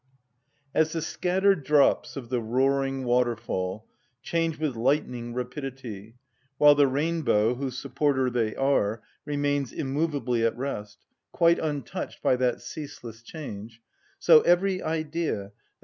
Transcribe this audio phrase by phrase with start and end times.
[0.73, 3.85] As the scattered drops of the roaring waterfall
[4.23, 6.15] change with lightning rapidity,
[6.57, 12.61] while the rainbow, whose supporter they are, remains immovably at rest, quite untouched by that
[12.61, 13.79] ceaseless change,
[14.17, 15.51] so every Idea, _i.